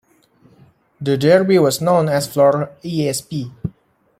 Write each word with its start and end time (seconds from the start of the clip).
The 0.99 1.15
derby 1.15 1.59
was 1.59 1.79
known 1.79 2.09
as 2.09 2.25
Flor-Esp. 2.25 3.51